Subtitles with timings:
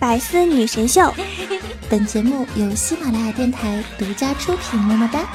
[0.00, 1.12] 百思女神秀，
[1.90, 4.80] 本节目由喜马拉雅电台独家出品。
[4.80, 5.28] 么么哒。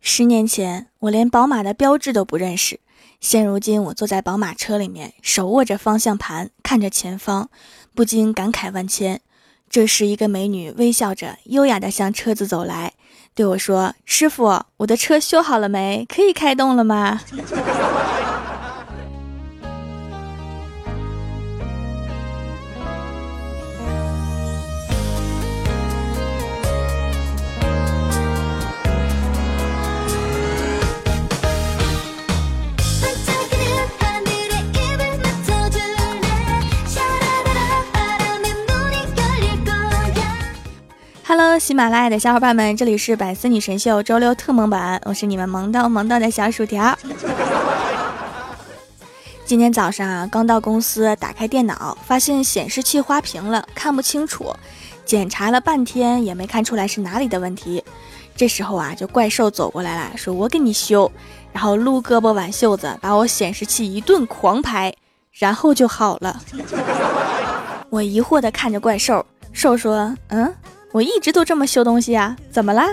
[0.00, 2.80] 十年前，我连宝马的标志都不认识。
[3.20, 7.50] 现如今，我坐在宝马车里面，手握着方向盘，看着前方，
[7.94, 9.20] 不禁感慨万千。
[9.68, 12.94] 这时，一个美女微笑着，优雅地向车子走来，
[13.34, 16.06] 对我说：“师傅，我的车修好了没？
[16.08, 17.20] 可以开动了吗
[41.70, 46.98] 喜马拉雅的小伙伴们，这里是百思女神秀周六特萌版，我是你们萌到萌到的小薯条。
[49.44, 54.52] 今天早上啊，刚到公司，打开电脑，发现显示器花屏了，看不清楚，
[55.04, 57.84] 检查了半天也没看出来是哪里的问题。
[58.34, 61.08] 这时候啊，就怪兽走过来了，说我给你修，
[61.52, 64.92] 然后撸胳膊挽袖子，把我显示器一顿狂拍，
[65.34, 66.42] 然后就好了。
[67.90, 70.52] 我疑惑的看着怪兽，兽说，嗯。
[70.92, 72.88] 我一直都这么修东西啊，怎么啦？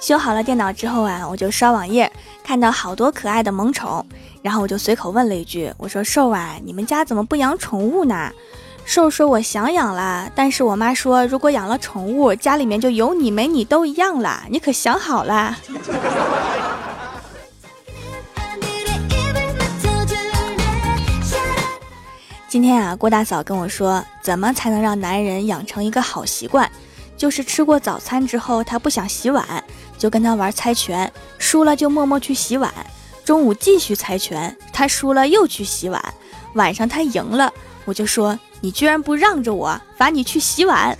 [0.00, 4.04] 修好了电脑之后啊，我就刷网页，看到好多可爱的萌宠，
[4.42, 8.30] 然后我就随口问了一句：“我说瘦啊，你们家怎么不养宠物呢？”
[8.84, 15.56] 瘦说：“我想养了，但是我妈说，如果养了宠物，家里面就有你没你都一样了，你可想好了？”
[22.54, 26.70] 今天啊，郭大嫂跟我说，怎么才能让男人养成一个好习惯？
[27.16, 29.44] 就是吃过早餐之后，他不想洗碗，
[29.98, 32.72] 就跟他玩猜拳，输了就默默去洗碗。
[33.24, 36.00] 中午继续猜拳，他输了又去洗碗。
[36.52, 37.52] 晚上他赢了，
[37.86, 40.96] 我就说你居然不让着我， 罚你去洗碗。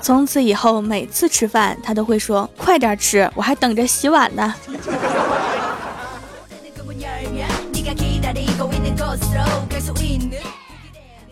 [0.00, 4.52] 从此以后，每次吃饭他都会说快点吃， 我还等着洗碗呢。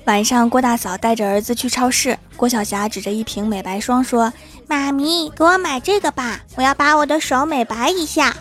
[0.04, 2.18] 晚上，郭大嫂带着儿子去超市。
[2.36, 4.32] 郭晓霞指着一瓶美白霜说
[4.66, 8.34] ：“妈咪，给我买这个吧，我要把我的手美白一下。”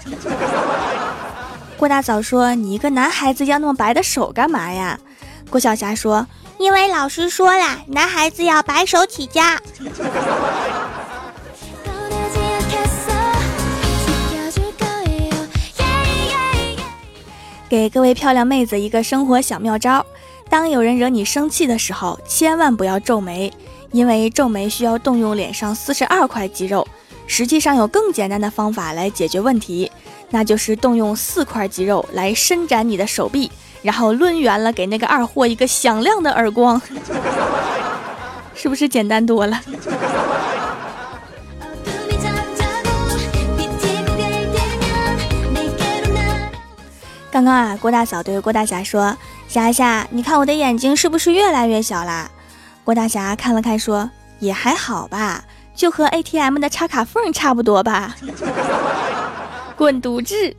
[1.78, 5.00] 郭大嫂说：“你一个男孩子要那么白的手干嘛呀？”
[5.50, 6.26] 郭晓霞说
[6.58, 9.60] ：“因为老师说了，男孩子要白手起家。”
[17.72, 20.06] 给各位漂亮妹子一个生活小妙招：
[20.50, 23.50] 当有人惹你生气的时候，千万不要皱眉，
[23.94, 26.86] 因为皱眉需要动用脸上四十二块肌肉。
[27.28, 29.90] 实际上有更简单的方法来解决问题，
[30.32, 33.50] 那就是动用四块肌肉来伸展你的手臂，
[33.82, 36.82] 然后抡圆了给那个二货一个响亮的耳光，
[38.54, 39.58] 是不是简单多了？
[47.42, 49.18] 刚刚啊，郭大嫂对郭大侠说
[49.50, 52.30] ：“霞霞，你看我的眼睛是不是越来越小啦？”
[52.86, 54.08] 郭大侠看了看说
[54.38, 55.44] ：“也还好吧，
[55.74, 58.16] 就和 ATM 的插卡缝差不多吧。
[59.76, 60.56] ”滚犊子！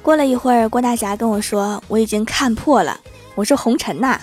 [0.00, 2.98] 过了一会儿，郭大侠跟我说：“我已经看破了。”
[3.36, 4.18] 我是：“红尘呐。”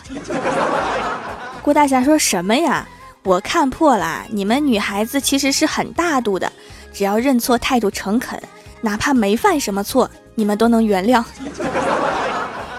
[1.61, 2.87] 郭大侠说什么呀？
[3.29, 6.51] 我看破了，你们女孩子其实是很大度的，
[6.91, 8.41] 只要认错，态度诚恳，
[8.81, 11.23] 哪怕没犯什么错，你们都能原谅。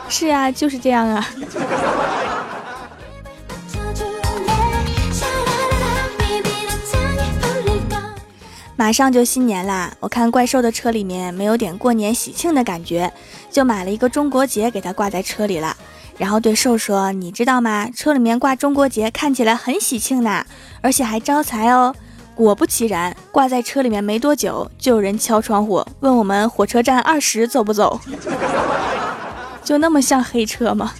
[0.08, 1.24] 是啊，就是这样啊。
[8.74, 13.12] 马上就新年啦，我看怪兽的车里面没有点过年喜庆的感觉，
[13.52, 15.76] 就买了一个中国结给他挂在车里了。
[16.20, 17.88] 然后对兽说：“你知道吗？
[17.96, 20.44] 车里面挂中国结看起来很喜庆呢，
[20.82, 21.94] 而且还招财哦。”
[22.36, 27.98] 果不其然，挂在车里面没多久，就有人敲窗户问我们火车站二十走不走？
[29.64, 30.92] 就那么像黑车吗？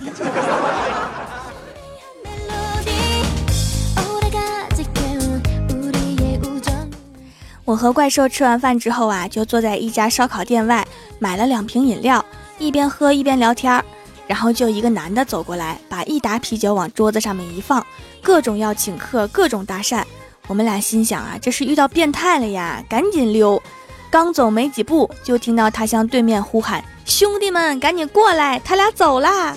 [7.67, 10.83] 我和怪兽吃完饭之后啊，就坐在一家烧烤店外，
[11.19, 12.25] 买了两瓶饮料，
[12.59, 13.85] 一边喝一边聊天儿。
[14.31, 17.85] 然后就一个男的走过来，把一打啤酒往桌子上面一放，
[18.23, 20.05] 各种要请客，各种搭讪。
[20.47, 23.61] 我们俩心想啊，这是遇到变态了呀，赶紧溜。
[24.09, 29.57] 刚走没几步，就听到他向对面呼喊：“兄弟们，赶紧过来，他俩走啦！”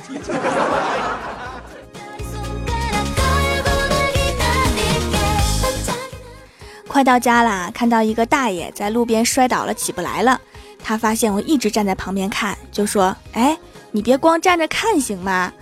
[6.88, 10.42] 快到家啦，看到一个大爷在路边摔倒了，起不来了。
[10.84, 13.56] 他发现我一直站在旁边看，就说：“哎，
[13.94, 15.54] 你别光站着看行吗？”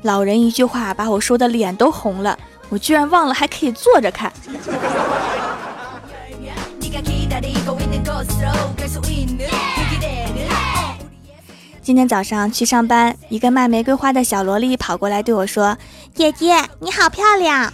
[0.00, 2.38] 老人一句话把我说的脸都红了，
[2.70, 4.32] 我居然忘了还可以坐着看。
[11.82, 15.76] 今天早上去上班，一个卖玫瑰花的小萝莉跑过来对我说
[16.14, 17.70] ：“姐姐，你好漂亮。”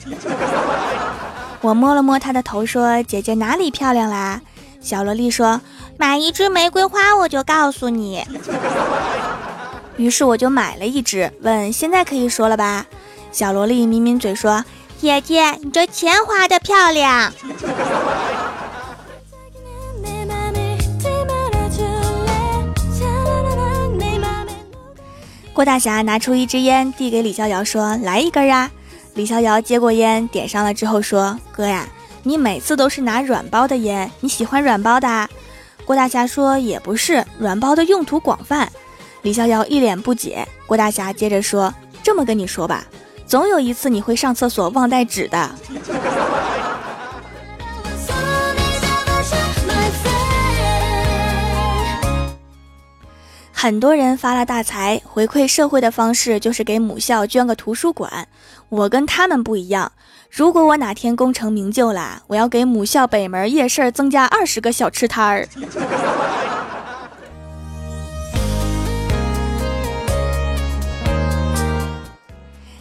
[1.63, 4.41] 我摸了摸她的头，说：“姐姐哪里漂亮啦？”
[4.81, 5.61] 小萝莉说
[5.99, 8.25] ：“买一支玫瑰花，我就告诉你。”
[9.97, 12.87] 于是我就买了一只，问：“现在可以说了吧？”
[13.33, 14.65] 小萝莉抿抿嘴说
[15.01, 17.33] ：“姐姐，你这钱花的漂亮。
[25.53, 28.71] ”郭大侠拿出一支烟，递给李逍遥说：“来一根啊！”
[29.15, 31.89] 李逍遥接过烟，点上了之后说：“哥呀，
[32.23, 35.27] 你每次都是拿软包的烟，你喜欢软包的？”
[35.87, 38.71] 郭大侠说：“也不是，软包的用途广泛。”
[39.27, 40.47] 李逍遥一脸不解。
[40.69, 42.87] 郭大侠接着说：“这么跟你说吧，
[43.27, 45.51] 总有一次你会上厕所忘带纸的。”
[53.51, 58.29] 很多人发了大财，回馈社会的方式就是给母校捐个图书馆。
[58.69, 59.91] 我跟他们不一样，
[60.31, 65.49] 如果我哪天功成名就了，我要给母校北门夜市增加二十个小吃摊儿。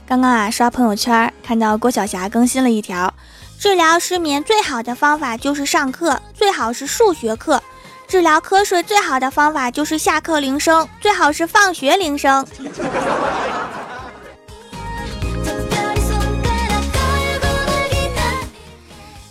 [0.08, 3.12] 刚刚啊，刷朋友圈看到郭晓霞更新了一条：
[3.58, 7.60] 治疗失眠最好的方法就是上课，最好是数学课。
[8.08, 12.46] 治疗瞌睡最好的方法就是下课铃声，最好是放学铃声。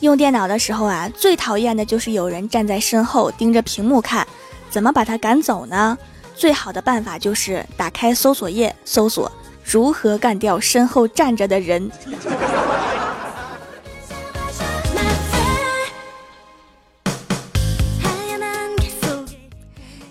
[0.01, 4.27] 用电脑的时候啊，最讨厌的就是有人站在身后盯着屏幕看。
[4.71, 5.97] 怎么把他赶走呢？
[6.35, 9.31] 最好的办法就是打开搜索页，搜索
[9.65, 11.91] 如何干掉身后站着的人。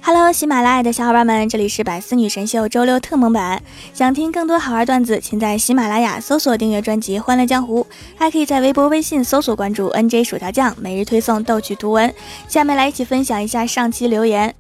[0.05, 3.63] Hello，喜马拉雅的小伙伴们，这里是百思女神秀周六特蒙版。
[3.93, 12.13] 想听更多好玩段子，请在喜马拉雅搜索订阅专辑《欢乐江湖》，还可以在微博、微信搜索关注 NJ 薯条酱，每日推送逗趣图文。
[12.49, 14.53] 下面来一起分享一下上期留言。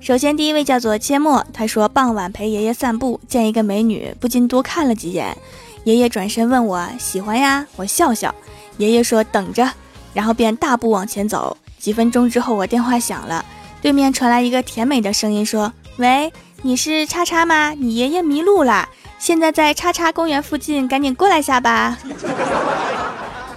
[0.00, 5.36] 首先，第一位叫做切莫，他说傍晚陪爷爷散步，见一个美女，不禁多看了几眼。
[5.84, 8.34] 爷爷转身问我喜欢呀，我笑笑。
[8.78, 9.70] 爷爷说等着，
[10.14, 11.54] 然后便大步往前走。
[11.78, 13.44] 几分钟之后，我电话响了。
[13.82, 16.32] 对面传来一个甜美的声音，说：“喂，
[16.62, 17.70] 你是叉叉吗？
[17.70, 18.88] 你爷爷迷路了，
[19.18, 21.98] 现在在叉叉公园附近，赶紧过来下吧。”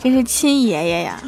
[0.03, 1.21] 真是亲爷爷呀！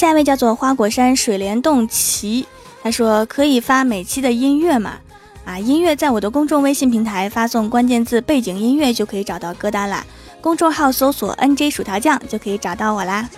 [0.00, 2.46] 下一位叫做花果山水帘洞奇，
[2.82, 4.94] 他说：“可以发每期的音乐吗？
[5.44, 10.02] 啊，音乐在我的公众微信平台发送关键字‘背景音乐’就可以找到歌单啦。”
[10.40, 13.28] 公众号搜索 “nj 薯条酱”就可以找到我啦。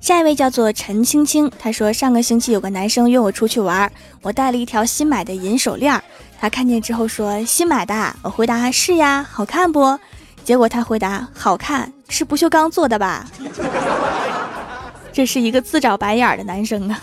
[0.00, 3.92] 下一位叫做陈青青，他说上个星期有个男生约我出去玩，
[4.22, 6.02] 我带了一条新买的银手链，
[6.40, 9.98] 他看见之后说新买的，我回答是呀，好看不？
[10.42, 13.26] 结果他回答好看，是不锈钢做的吧？
[15.12, 16.98] 这是一个自找白眼的男生啊。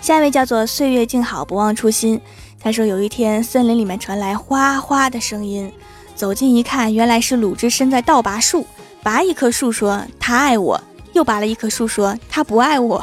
[0.00, 2.20] 下一位叫做岁月静好，不忘初心。
[2.60, 5.72] 他说有一天森林里面传来哗哗的声音，
[6.14, 8.66] 走近一看，原来是鲁智深在倒拔树。
[9.02, 10.80] 拔一棵树说他爱我，
[11.12, 13.02] 又拔了一棵树说他不爱我。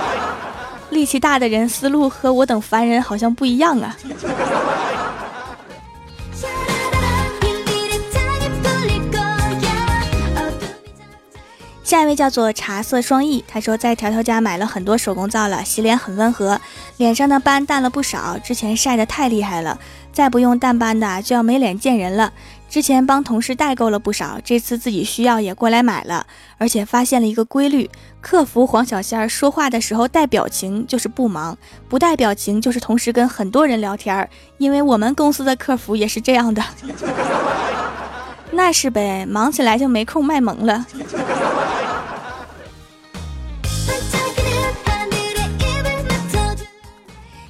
[0.90, 3.96] 力气大的人思路和我等凡人好像不一样啊。
[11.88, 16.60] 下一位叫做茶色双翼，他说在条条家买了很多手工皂了，洗脸很温和，
[16.98, 18.36] 脸上的斑淡了不少。
[18.44, 19.78] 之前晒得太厉害了，
[20.12, 22.30] 再不用淡斑的就要没脸见人了。
[22.68, 26.26] 之前帮同事代购了不少，这次自己需要也过来买了，
[26.58, 27.88] 而且发现了一个规律：
[28.20, 31.56] 客服黄小仙儿说话的时候带表情就是不忙，
[31.88, 34.28] 不带表情就是同时跟很多人聊天儿。
[34.58, 36.62] 因为我们公司的客服也是这样的，
[38.52, 40.84] 那是呗，忙起来就没空卖萌了。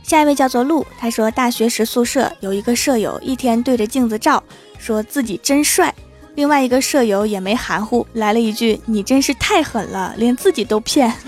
[0.09, 4.43] 下一位叫做鹿，他说大学时宿舍有一个舍友，一天对着镜子照，
[4.79, 5.95] 说自己真帅。
[6.35, 11.13] 另外一个舍友也没含糊，来了一句：“你真是太狠了，连自己都骗。”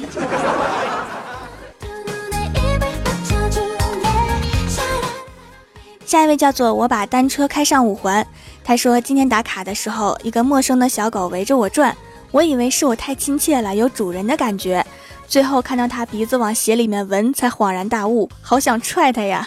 [6.07, 8.27] 下一位叫做我把单车开上五环，
[8.65, 11.95] 他说今天打卡的时候，一个陌生的小狗围着我转，
[12.31, 14.83] 我以为是我太亲切了，有主人的感觉。
[15.31, 19.47] 最后看到他鼻子往鞋里面闻，才恍然大悟，好想踹他呀！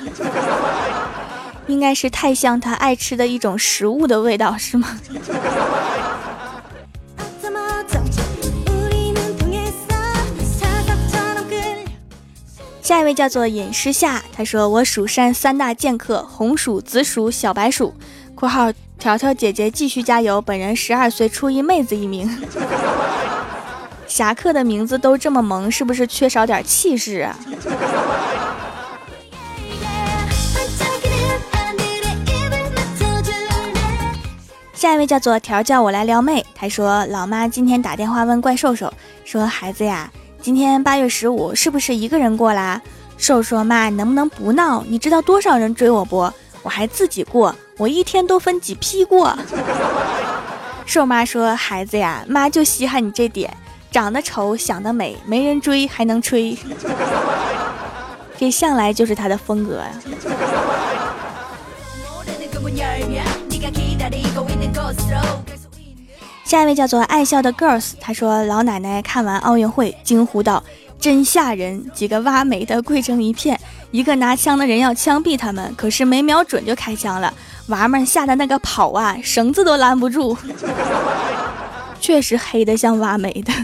[1.68, 4.98] 应该是太像他爱吃的一种食物的味道，是吗？
[12.82, 17.94] 下一位叫做尹诗夏，他说我蜀山三大剑客：红薯、紫薯、小白薯。
[18.36, 22.30] （括号条条姐姐继续加油，本人十二岁初一妹子一名。）
[24.14, 27.36] 侠客的名字都这么萌，是不是缺少点气势啊？
[34.76, 36.46] 下一位叫做条，叫我来撩妹。
[36.54, 38.94] 他说：“老妈今天打电话问怪兽兽，
[39.26, 42.80] 说孩子呀，今天八月十五是不是一个人过啦？”
[43.18, 44.84] 兽说：“妈，能不能不闹？
[44.88, 46.32] 你知道多少人追我不？
[46.62, 49.36] 我还自己过，我一天都分几批过。”
[50.86, 53.52] 兽妈说：“孩子呀，妈就稀罕你这点。”
[53.94, 56.58] 长得丑，想得美，没人追还能吹，
[58.40, 59.92] 这向来就是他的风格呀。
[66.44, 70.64] 下一位叫做爱笑的 girls，他说老奶奶看完奥运会，惊呼道
[71.00, 73.60] ：“真吓人！”几个挖煤的跪成一片，
[73.92, 77.32] 一个拿枪的人要枪毙他们，可是没瞄准就开枪了，
[77.68, 80.36] 娃们吓得那个跑啊，绳子都拦不住。
[82.04, 83.54] 确实黑的像挖煤的。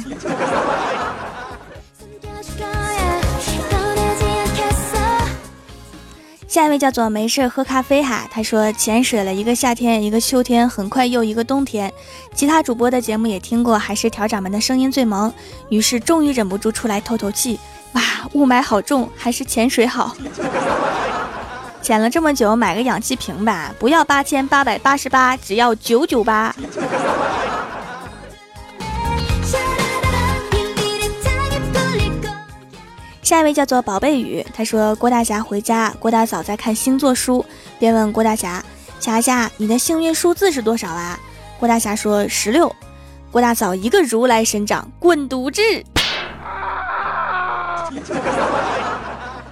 [6.47, 11.91] 下一位叫做没事喝咖啡哈，他说潜水了一个夏天一个秋天，很快又一个冬天。
[12.33, 15.31] 其他主播的节目也听过，还是调掌门的声音最萌。
[15.67, 17.59] 于是终于忍不住出来透透气。
[17.91, 20.15] 哇，雾霾好重，还是潜水好。
[21.81, 26.55] 潜了这么久，买个氧气瓶吧，不要八千八百八十八，只要九九八。
[33.29, 37.45] 下一位叫做宝贝雨，他说郭大侠回家，郭大嫂在看星座书，
[37.77, 38.65] 便问郭大侠
[38.99, 41.15] ：“侠侠，你的幸运数字是多少啊？”
[41.59, 42.75] 郭大侠说：“十六。”
[43.29, 45.61] 郭大嫂一个如来神掌，滚犊子！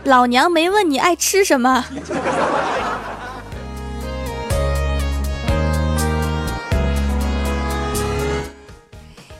[0.05, 1.85] 老娘没问你爱吃什么。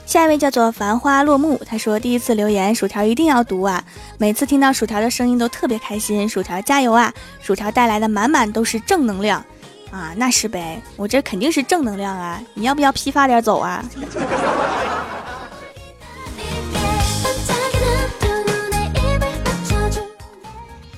[0.08, 3.84] 下一位叫做繁花落幕，他说第一次留言，薯条一定要读啊！
[4.16, 7.12] 每次听到薯条的声音都特别开心，薯条加油啊！
[7.42, 9.44] 薯条带来的满满都是正能量
[9.90, 10.14] 啊！
[10.16, 12.40] 那是呗，我这肯定是正能量啊！
[12.54, 13.84] 你要不要批发点走啊？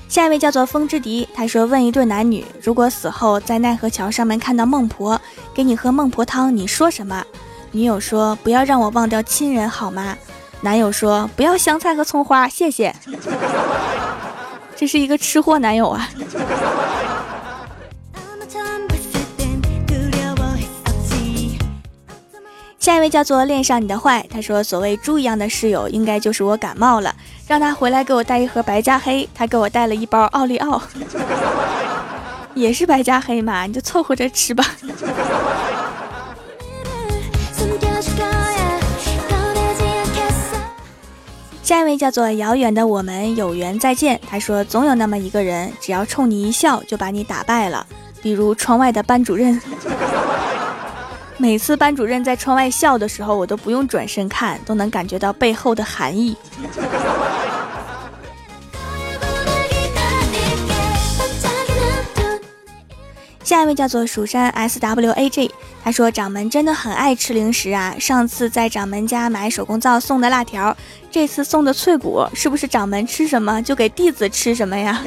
[0.07, 5.19] 下一位叫做风之笛，他说问一对男女，如果死后在奈何桥上面看到孟婆
[5.53, 7.21] 给你喝孟婆汤，你说什么？
[7.71, 10.17] 女友说：“不要让我忘掉亲人，好吗？”
[10.61, 12.93] 男友说：“不要香菜和葱花，谢谢。”
[14.75, 16.09] 这是一个吃货男友啊。
[22.77, 27.15] 下一位叫做恋上你的坏，他说：“所谓猪一样的室友，应该就是我感冒了，
[27.47, 29.29] 让他回来给我带一盒白加黑。
[29.33, 30.81] 他给我带了一包奥利奥，
[32.53, 34.65] 也是白加黑嘛，你就凑合着吃吧。”
[41.71, 44.19] 下一位叫做遥远的我们有缘再见。
[44.29, 47.87] 他说，总有那么一个人，只要冲你一笑，就把你打败了。
[48.21, 49.57] 比如窗外的班主任，
[51.39, 56.35] 每次班主任在窗外笑的时候，我都不用转身看，都能感觉到背后的含义。
[63.51, 65.53] 下一位叫做蜀山 S W A G，
[65.83, 67.93] 他说掌门真的很爱吃零食啊。
[67.99, 70.73] 上次在掌门家买手工皂送的辣条，
[71.11, 75.03] 这次送的脆骨，是不是掌门吃什么就给弟子吃什么呀？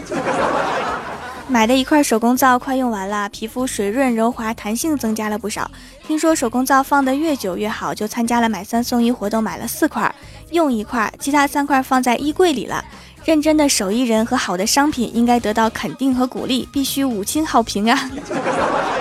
[1.49, 5.71] 买的一块手工皂快用完了，皮肤水润柔滑，弹性增加了不少。
[6.07, 10.15] 听说手工皂放的越久越好，就参加了买三送一活动，买了四块，
[10.51, 12.85] 用一块，其他三块放在衣柜里了。
[13.25, 18.11] 认真的手艺人和好的商品应该得到肯定和鼓励，必须五星好评啊！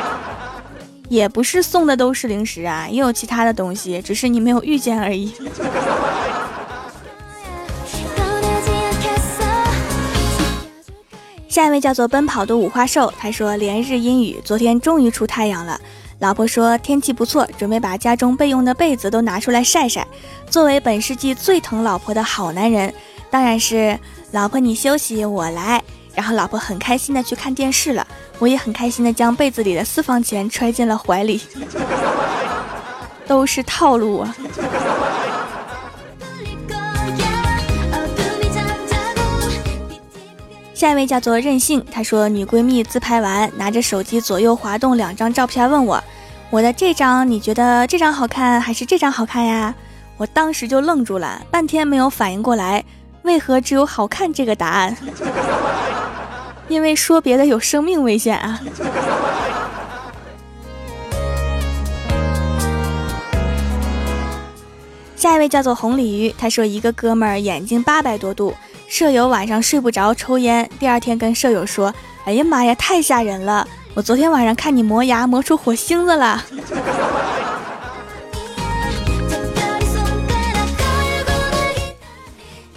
[1.09, 5.33] 也不是送的都是零食啊，也有其他的东西，只是你没有遇见而已。
[11.49, 15.79] 下一位叫做奔跑的五花兽，他说连日阴雨，昨天终于出太阳了。
[16.19, 20.07] 老婆说天气不错，准备把家中备用的被子都拿出来晒晒。
[20.49, 22.91] 作为本世纪最疼老婆的好男人，
[23.33, 23.99] 当然是
[24.29, 25.81] 老婆你休息，我来。
[26.13, 28.05] 然后老婆很开心的去看电视了，
[28.37, 31.41] 我也很开心的将被子里的私房钱揣进了怀里。
[33.25, 34.35] 都是套路啊。
[40.75, 46.03] 下一位叫做任性，她说女闺蜜自拍完，拿着手机左右滑动两张照片，问我，
[46.51, 49.73] 我的这张你觉得这张好看还是这张好看呀？
[50.17, 52.85] 我当时就愣住了，半天没有反应过来，
[53.23, 54.95] 为何只有好看这个答案？
[56.67, 58.59] 因为说别的有生命危险啊。
[65.15, 68.53] 下一位叫做红鲤鱼，他说一个哥们儿眼睛八百多度。
[68.89, 70.69] 舍友晚上睡不着，抽烟。
[70.77, 71.93] 第二天跟舍友说
[72.27, 73.65] ：“哎呀妈呀，太吓人了！
[73.93, 76.43] 我昨天晚上看你磨牙磨出火星子了。”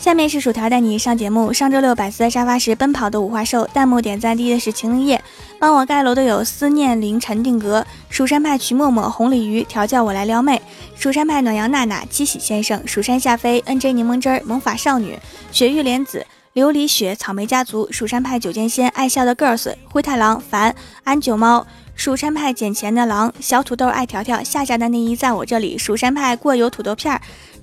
[0.07, 1.53] 下面是薯条带你上节目。
[1.53, 5.21] 上周六百思沙发时奔跑的五花兽，弹幕点赞第一的是晴灵叶，
[5.59, 10.63] 帮我盖楼的有思念凌晨定格、蜀山派徐默默、红鲤鱼调教我来撩妹、
[10.95, 15.19] 蜀山派暖阳娜娜、七喜先生、蜀山下飞、N J 柠檬汁儿、萌法少女、
[15.51, 20.73] 雪玉莲子、琉璃雪、草莓家族、蜀山派九剑仙、爱笑的 girls、灰太狼、凡、
[21.03, 27.21] 安九猫、蜀山派捡钱的狼、小土豆爱条条、夏夏的内衣在我这里、蜀山派过油土豆片儿。